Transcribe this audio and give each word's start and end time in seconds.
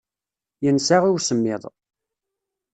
Yensa 0.63 0.97
i 1.09 1.09
usemmiḍ. 1.15 1.63